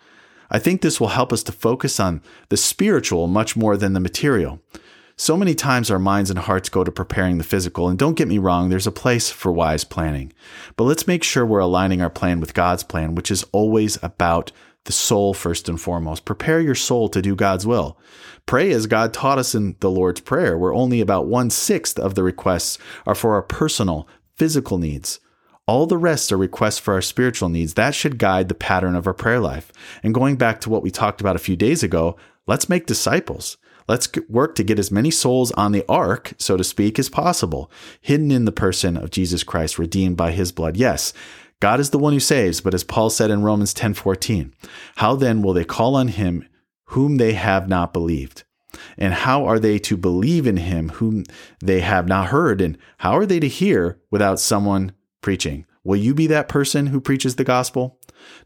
I 0.50 0.58
think 0.58 0.80
this 0.80 1.00
will 1.00 1.08
help 1.08 1.32
us 1.32 1.42
to 1.44 1.52
focus 1.52 1.98
on 1.98 2.22
the 2.50 2.56
spiritual 2.56 3.26
much 3.26 3.56
more 3.56 3.76
than 3.76 3.94
the 3.94 4.00
material. 4.00 4.60
So 5.16 5.36
many 5.36 5.54
times 5.54 5.90
our 5.90 5.98
minds 5.98 6.30
and 6.30 6.38
hearts 6.38 6.68
go 6.68 6.84
to 6.84 6.92
preparing 6.92 7.38
the 7.38 7.44
physical, 7.44 7.88
and 7.88 7.98
don't 7.98 8.16
get 8.16 8.28
me 8.28 8.38
wrong, 8.38 8.68
there's 8.68 8.86
a 8.86 8.92
place 8.92 9.30
for 9.30 9.52
wise 9.52 9.84
planning. 9.84 10.32
But 10.76 10.84
let's 10.84 11.06
make 11.06 11.22
sure 11.22 11.44
we're 11.44 11.58
aligning 11.58 12.00
our 12.00 12.10
plan 12.10 12.40
with 12.40 12.54
God's 12.54 12.82
plan, 12.82 13.14
which 13.14 13.30
is 13.30 13.44
always 13.52 13.98
about 14.02 14.52
the 14.84 14.92
soul 14.92 15.34
first 15.34 15.68
and 15.68 15.80
foremost. 15.80 16.24
Prepare 16.24 16.60
your 16.60 16.74
soul 16.74 17.08
to 17.08 17.22
do 17.22 17.36
God's 17.36 17.66
will. 17.66 17.98
Pray 18.46 18.72
as 18.72 18.86
God 18.86 19.12
taught 19.12 19.38
us 19.38 19.54
in 19.54 19.76
the 19.80 19.90
Lord's 19.90 20.20
Prayer, 20.20 20.58
where 20.58 20.74
only 20.74 21.00
about 21.00 21.26
one 21.26 21.50
sixth 21.50 21.98
of 21.98 22.14
the 22.14 22.22
requests 22.22 22.78
are 23.06 23.14
for 23.14 23.34
our 23.34 23.42
personal, 23.42 24.08
physical 24.36 24.78
needs. 24.78 25.20
All 25.66 25.86
the 25.86 25.96
rest 25.96 26.32
are 26.32 26.36
requests 26.36 26.80
for 26.80 26.94
our 26.94 27.02
spiritual 27.02 27.48
needs. 27.48 27.74
That 27.74 27.94
should 27.94 28.18
guide 28.18 28.48
the 28.48 28.54
pattern 28.54 28.96
of 28.96 29.06
our 29.06 29.14
prayer 29.14 29.38
life. 29.38 29.70
And 30.02 30.12
going 30.12 30.36
back 30.36 30.60
to 30.62 30.70
what 30.70 30.82
we 30.82 30.90
talked 30.90 31.20
about 31.20 31.36
a 31.36 31.40
few 31.40 31.54
days 31.54 31.84
ago, 31.84 32.16
let's 32.48 32.68
make 32.68 32.86
disciples. 32.86 33.56
Let's 33.88 34.08
work 34.28 34.54
to 34.56 34.64
get 34.64 34.78
as 34.78 34.90
many 34.90 35.10
souls 35.10 35.52
on 35.52 35.72
the 35.72 35.84
ark, 35.88 36.34
so 36.38 36.56
to 36.56 36.64
speak, 36.64 36.98
as 36.98 37.08
possible, 37.08 37.70
hidden 38.00 38.30
in 38.30 38.44
the 38.44 38.52
person 38.52 38.96
of 38.96 39.10
Jesus 39.10 39.44
Christ, 39.44 39.78
redeemed 39.78 40.16
by 40.16 40.32
his 40.32 40.52
blood. 40.52 40.76
Yes, 40.76 41.12
God 41.62 41.78
is 41.78 41.90
the 41.90 41.98
one 41.98 42.12
who 42.12 42.18
saves, 42.18 42.60
but 42.60 42.74
as 42.74 42.82
Paul 42.82 43.08
said 43.08 43.30
in 43.30 43.44
Romans 43.44 43.72
10:14, 43.72 44.52
how 44.96 45.14
then 45.14 45.42
will 45.42 45.52
they 45.52 45.64
call 45.64 45.94
on 45.94 46.08
him 46.08 46.44
whom 46.86 47.18
they 47.18 47.34
have 47.34 47.68
not 47.68 47.92
believed? 47.92 48.42
And 48.98 49.14
how 49.14 49.44
are 49.44 49.60
they 49.60 49.78
to 49.78 49.96
believe 49.96 50.44
in 50.44 50.56
him 50.56 50.88
whom 50.88 51.22
they 51.64 51.78
have 51.78 52.08
not 52.08 52.30
heard? 52.30 52.60
And 52.60 52.76
how 52.98 53.12
are 53.12 53.26
they 53.26 53.38
to 53.38 53.46
hear 53.46 54.00
without 54.10 54.40
someone 54.40 54.90
preaching? 55.20 55.64
Will 55.84 55.94
you 55.94 56.14
be 56.14 56.26
that 56.26 56.48
person 56.48 56.88
who 56.88 57.00
preaches 57.00 57.36
the 57.36 57.44
gospel? 57.44 57.96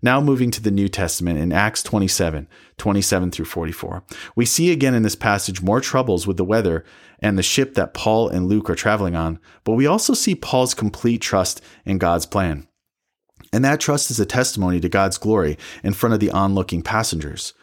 Now 0.03 0.21
moving 0.21 0.51
to 0.51 0.61
the 0.61 0.71
New 0.71 0.91
Testament 0.91 1.39
in 1.39 1.53
Acts 1.53 1.83
27, 1.83 2.47
27 2.77 3.31
through 3.31 3.47
44. 3.47 4.05
We 4.35 4.45
see 4.45 4.71
again 4.71 4.93
in 4.93 5.05
this 5.05 5.17
passage 5.17 5.63
more 5.63 5.81
troubles 5.81 6.27
with 6.27 6.37
the 6.37 6.45
weather 6.45 6.85
and 7.21 7.39
the 7.39 7.43
ship 7.43 7.77
that 7.77 7.95
Paul 7.95 8.29
and 8.29 8.47
Luke 8.47 8.69
are 8.69 8.75
traveling 8.75 9.17
on, 9.17 9.39
but 9.65 9.73
we 9.73 9.87
also 9.87 10.13
see 10.13 10.35
Paul's 10.35 10.75
complete 10.75 11.23
trust 11.23 11.63
in 11.87 11.97
God's 11.97 12.27
plan. 12.27 12.69
And 13.57 13.65
that 13.65 13.81
trust 13.81 14.11
is 14.11 14.21
a 14.21 14.27
testimony 14.27 14.81
to 14.81 14.89
God's 14.91 15.17
glory 15.17 15.57
in 15.83 15.95
front 15.95 16.13
of 16.13 16.21
the 16.21 16.31
onlooking 16.31 16.83
passengers. 16.83 17.55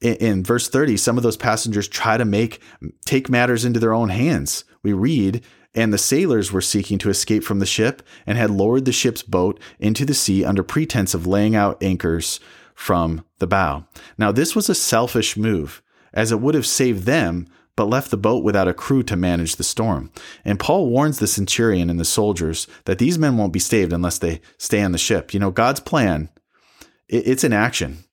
In, 0.00 0.16
in 0.16 0.42
verse 0.42 0.68
30, 0.68 0.96
some 0.96 1.16
of 1.16 1.22
those 1.22 1.36
passengers 1.36 1.86
try 1.86 2.16
to 2.16 2.24
make 2.24 2.60
take 3.04 3.30
matters 3.30 3.64
into 3.64 3.78
their 3.78 3.94
own 3.94 4.08
hands. 4.08 4.64
We 4.82 4.92
read, 4.92 5.44
and 5.72 5.92
the 5.92 5.98
sailors 5.98 6.50
were 6.50 6.60
seeking 6.60 6.98
to 6.98 7.10
escape 7.10 7.44
from 7.44 7.60
the 7.60 7.64
ship 7.64 8.02
and 8.26 8.36
had 8.36 8.50
lowered 8.50 8.86
the 8.86 8.92
ship's 8.92 9.22
boat 9.22 9.60
into 9.78 10.04
the 10.04 10.14
sea 10.14 10.44
under 10.44 10.64
pretense 10.64 11.14
of 11.14 11.28
laying 11.28 11.54
out 11.54 11.80
anchors 11.80 12.40
from 12.74 13.24
the 13.38 13.46
bow. 13.46 13.86
Now, 14.18 14.32
this 14.32 14.56
was 14.56 14.68
a 14.68 14.74
selfish 14.74 15.36
move, 15.36 15.80
as 16.12 16.32
it 16.32 16.40
would 16.40 16.56
have 16.56 16.66
saved 16.66 17.04
them, 17.04 17.46
but 17.76 17.88
left 17.88 18.10
the 18.10 18.16
boat 18.16 18.42
without 18.42 18.68
a 18.68 18.74
crew 18.74 19.02
to 19.04 19.16
manage 19.16 19.56
the 19.56 19.64
storm. 19.64 20.10
And 20.44 20.58
Paul 20.58 20.88
warns 20.88 21.18
the 21.18 21.26
centurion 21.26 21.90
and 21.90 22.00
the 22.00 22.04
soldiers 22.04 22.66
that 22.86 22.98
these 22.98 23.18
men 23.18 23.36
won't 23.36 23.52
be 23.52 23.58
saved 23.58 23.92
unless 23.92 24.18
they 24.18 24.40
stay 24.58 24.82
on 24.82 24.92
the 24.92 24.98
ship. 24.98 25.34
You 25.34 25.40
know, 25.40 25.50
God's 25.50 25.80
plan, 25.80 26.30
it's 27.08 27.44
in 27.44 27.52
action 27.52 28.04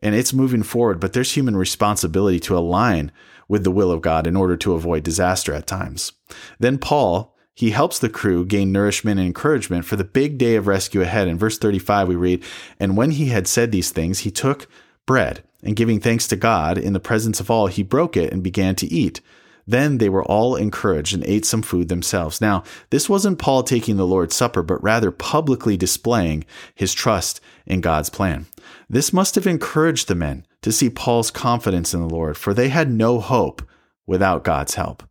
and 0.00 0.14
it's 0.14 0.32
moving 0.32 0.62
forward, 0.62 1.00
but 1.00 1.12
there's 1.12 1.32
human 1.32 1.56
responsibility 1.56 2.40
to 2.40 2.56
align 2.56 3.12
with 3.48 3.64
the 3.64 3.70
will 3.70 3.90
of 3.90 4.00
God 4.00 4.26
in 4.26 4.36
order 4.36 4.56
to 4.56 4.74
avoid 4.74 5.02
disaster 5.02 5.52
at 5.52 5.66
times. 5.66 6.12
Then 6.60 6.78
Paul, 6.78 7.36
he 7.52 7.70
helps 7.70 7.98
the 7.98 8.08
crew 8.08 8.46
gain 8.46 8.72
nourishment 8.72 9.18
and 9.18 9.26
encouragement 9.26 9.84
for 9.84 9.96
the 9.96 10.04
big 10.04 10.38
day 10.38 10.54
of 10.54 10.68
rescue 10.68 11.02
ahead. 11.02 11.28
In 11.28 11.36
verse 11.36 11.58
35, 11.58 12.08
we 12.08 12.14
read, 12.14 12.44
And 12.78 12.96
when 12.96 13.10
he 13.10 13.26
had 13.26 13.48
said 13.48 13.72
these 13.72 13.90
things, 13.90 14.20
he 14.20 14.30
took 14.30 14.68
bread, 15.04 15.42
and 15.62 15.76
giving 15.76 16.00
thanks 16.00 16.26
to 16.28 16.36
God 16.36 16.78
in 16.78 16.92
the 16.92 17.00
presence 17.00 17.40
of 17.40 17.50
all, 17.50 17.66
he 17.66 17.82
broke 17.82 18.16
it 18.16 18.32
and 18.32 18.42
began 18.42 18.74
to 18.76 18.86
eat. 18.86 19.20
Then 19.66 19.98
they 19.98 20.08
were 20.08 20.24
all 20.24 20.56
encouraged 20.56 21.14
and 21.14 21.24
ate 21.24 21.44
some 21.44 21.62
food 21.62 21.88
themselves. 21.88 22.40
Now, 22.40 22.64
this 22.90 23.08
wasn't 23.08 23.38
Paul 23.38 23.62
taking 23.62 23.96
the 23.96 24.06
Lord's 24.06 24.34
Supper, 24.34 24.62
but 24.62 24.82
rather 24.82 25.10
publicly 25.10 25.76
displaying 25.76 26.44
his 26.74 26.92
trust 26.92 27.40
in 27.66 27.80
God's 27.80 28.10
plan. 28.10 28.46
This 28.88 29.12
must 29.12 29.36
have 29.36 29.46
encouraged 29.46 30.08
the 30.08 30.14
men 30.14 30.46
to 30.62 30.72
see 30.72 30.90
Paul's 30.90 31.30
confidence 31.30 31.94
in 31.94 32.00
the 32.00 32.12
Lord, 32.12 32.36
for 32.36 32.52
they 32.52 32.68
had 32.68 32.90
no 32.90 33.20
hope 33.20 33.62
without 34.06 34.44
God's 34.44 34.74
help. 34.74 35.04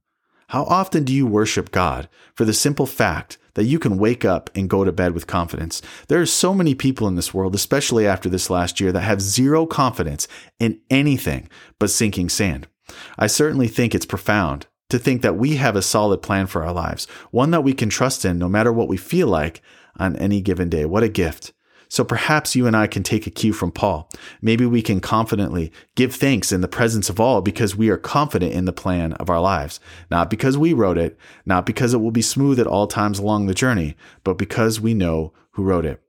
How 0.48 0.64
often 0.64 1.04
do 1.04 1.14
you 1.14 1.28
worship 1.28 1.72
God 1.72 2.10
for 2.34 2.44
the 2.44 2.54
simple 2.54 2.86
fact 2.88 3.38
that 3.60 3.66
you 3.66 3.78
can 3.78 3.98
wake 3.98 4.24
up 4.24 4.50
and 4.56 4.70
go 4.70 4.86
to 4.86 4.92
bed 4.94 5.12
with 5.12 5.28
confidence? 5.28 5.82
There 6.08 6.22
are 6.22 6.26
so 6.26 6.54
many 6.54 6.74
people 6.74 7.10
in 7.10 7.16
this 7.16 7.34
world, 7.34 7.54
especially 7.54 8.08
after 8.08 8.30
this 8.30 8.50
last 8.50 8.80
year, 8.80 8.94
that 8.94 9.02
have 9.02 9.22
zero 9.22 9.66
confidence 9.66 10.30
in 10.62 10.80
anything 10.90 11.50
but 11.78 11.90
sinking 11.90 12.30
sand. 12.30 12.70
I 13.18 13.28
certainly 13.28 13.68
think 13.68 13.94
it's 13.94 14.06
profound 14.06 14.68
to 14.90 14.98
think 14.98 15.22
that 15.24 15.36
we 15.36 15.58
have 15.58 15.76
a 15.76 15.82
solid 15.82 16.22
plan 16.22 16.48
for 16.48 16.64
our 16.64 16.72
lives, 16.72 17.06
one 17.32 17.52
that 17.52 17.66
we 17.66 17.74
can 17.74 17.90
trust 17.90 18.24
in 18.24 18.40
no 18.40 18.48
matter 18.48 18.72
what 18.72 18.88
we 18.88 18.96
feel 18.96 19.28
like 19.28 19.62
on 19.98 20.16
any 20.16 20.40
given 20.40 20.70
day. 20.70 20.86
What 20.86 21.04
a 21.04 21.10
gift. 21.10 21.52
So 21.90 22.04
perhaps 22.04 22.56
you 22.56 22.68
and 22.68 22.76
I 22.78 22.86
can 22.86 23.02
take 23.02 23.26
a 23.26 23.32
cue 23.32 23.52
from 23.52 23.72
Paul. 23.72 24.10
Maybe 24.42 24.66
we 24.66 24.84
can 24.84 25.00
confidently 25.00 25.72
give 25.96 26.16
thanks 26.16 26.52
in 26.52 26.62
the 26.62 26.68
presence 26.68 27.10
of 27.10 27.20
all 27.20 27.42
because 27.42 27.76
we 27.76 27.90
are 27.90 27.98
confident 27.98 28.54
in 28.54 28.66
the 28.66 28.72
plan 28.72 29.14
of 29.14 29.30
our 29.30 29.42
lives. 29.42 29.80
Not 30.12 30.30
because 30.30 30.58
we 30.58 30.72
wrote 30.72 31.00
it, 31.00 31.18
not 31.48 31.66
because 31.66 31.94
it 31.94 31.98
will 31.98 32.12
be 32.12 32.22
smooth 32.22 32.60
at 32.60 32.68
all 32.68 32.86
times 32.86 33.18
along 33.18 33.48
the 33.48 33.56
journey, 33.56 33.96
but 34.24 34.38
because 34.38 34.80
we 34.80 34.94
know 34.94 35.34
who 35.52 35.64
wrote 35.64 35.86
it. 35.86 36.02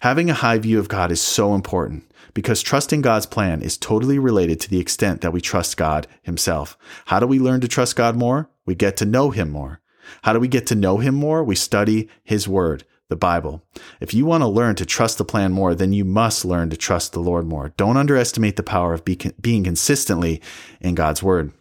Having 0.00 0.30
a 0.30 0.34
high 0.34 0.58
view 0.58 0.78
of 0.80 0.88
God 0.88 1.12
is 1.12 1.20
so 1.20 1.54
important 1.54 2.10
because 2.34 2.62
trusting 2.62 3.00
God's 3.00 3.26
plan 3.26 3.62
is 3.62 3.78
totally 3.78 4.18
related 4.18 4.60
to 4.60 4.70
the 4.70 4.80
extent 4.80 5.20
that 5.20 5.32
we 5.32 5.40
trust 5.40 5.76
God 5.76 6.06
Himself. 6.22 6.76
How 7.06 7.20
do 7.20 7.26
we 7.26 7.38
learn 7.38 7.60
to 7.60 7.68
trust 7.68 7.96
God 7.96 8.16
more? 8.16 8.50
We 8.66 8.74
get 8.74 8.96
to 8.98 9.04
know 9.04 9.30
Him 9.30 9.50
more. 9.50 9.80
How 10.22 10.32
do 10.32 10.40
we 10.40 10.48
get 10.48 10.66
to 10.68 10.74
know 10.74 10.98
Him 10.98 11.14
more? 11.14 11.42
We 11.44 11.54
study 11.54 12.08
His 12.24 12.48
Word, 12.48 12.84
the 13.10 13.16
Bible. 13.16 13.62
If 14.00 14.14
you 14.14 14.24
want 14.24 14.42
to 14.42 14.48
learn 14.48 14.76
to 14.76 14.86
trust 14.86 15.18
the 15.18 15.24
plan 15.24 15.52
more, 15.52 15.74
then 15.74 15.92
you 15.92 16.06
must 16.06 16.46
learn 16.46 16.70
to 16.70 16.76
trust 16.76 17.12
the 17.12 17.20
Lord 17.20 17.46
more. 17.46 17.74
Don't 17.76 17.98
underestimate 17.98 18.56
the 18.56 18.62
power 18.62 18.94
of 18.94 19.04
being 19.04 19.64
consistently 19.64 20.40
in 20.80 20.94
God's 20.94 21.22
Word. 21.22 21.52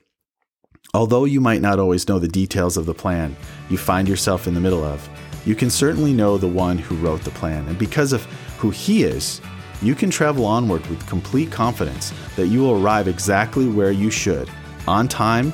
Although 0.93 1.25
you 1.25 1.41
might 1.41 1.61
not 1.61 1.77
always 1.77 2.07
know 2.07 2.17
the 2.17 2.27
details 2.27 2.77
of 2.77 2.85
the 2.85 2.95
plan 2.95 3.35
you 3.69 3.77
find 3.77 4.07
yourself 4.07 4.47
in 4.47 4.53
the 4.53 4.61
middle 4.61 4.83
of, 4.83 5.07
you 5.45 5.55
can 5.55 5.69
certainly 5.69 6.13
know 6.13 6.37
the 6.37 6.47
one 6.47 6.77
who 6.77 6.95
wrote 6.95 7.21
the 7.21 7.31
plan. 7.31 7.67
And 7.67 7.77
because 7.77 8.13
of 8.13 8.23
who 8.57 8.69
he 8.69 9.03
is, 9.03 9.41
you 9.81 9.95
can 9.95 10.09
travel 10.09 10.45
onward 10.45 10.85
with 10.87 11.07
complete 11.07 11.51
confidence 11.51 12.13
that 12.35 12.47
you 12.47 12.61
will 12.61 12.81
arrive 12.81 13.07
exactly 13.07 13.67
where 13.67 13.91
you 13.91 14.09
should, 14.09 14.49
on 14.87 15.07
time 15.07 15.53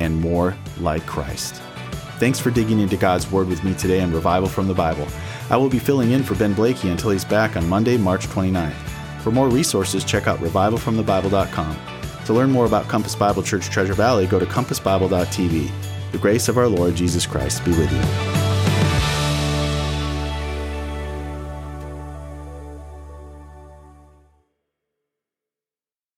and 0.00 0.20
more 0.20 0.56
like 0.80 1.04
Christ. 1.06 1.62
Thanks 2.18 2.38
for 2.38 2.50
digging 2.50 2.80
into 2.80 2.96
God's 2.96 3.30
Word 3.30 3.48
with 3.48 3.62
me 3.62 3.74
today 3.74 4.00
on 4.00 4.12
Revival 4.12 4.48
from 4.48 4.68
the 4.68 4.74
Bible. 4.74 5.06
I 5.50 5.56
will 5.56 5.68
be 5.68 5.78
filling 5.78 6.10
in 6.10 6.22
for 6.22 6.34
Ben 6.34 6.54
Blakey 6.54 6.88
until 6.88 7.10
he's 7.10 7.24
back 7.24 7.56
on 7.56 7.68
Monday, 7.68 7.96
March 7.96 8.26
29th. 8.26 8.74
For 9.20 9.30
more 9.30 9.48
resources, 9.48 10.04
check 10.04 10.26
out 10.26 10.38
revivalfromthebible.com. 10.40 11.76
To 12.26 12.32
learn 12.32 12.50
more 12.50 12.66
about 12.66 12.88
Compass 12.88 13.14
Bible 13.14 13.42
Church 13.42 13.70
Treasure 13.70 13.94
Valley, 13.94 14.26
go 14.26 14.38
to 14.38 14.46
compassbible.tv. 14.46 15.70
The 16.12 16.18
grace 16.18 16.48
of 16.48 16.58
our 16.58 16.68
Lord 16.68 16.94
Jesus 16.94 17.26
Christ 17.26 17.64
be 17.64 17.70
with 17.70 17.92
you. 17.92 18.35